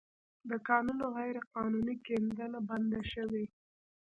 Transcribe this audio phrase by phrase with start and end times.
[0.49, 3.45] د کانونو غیرقانوني کیندنه بنده شوې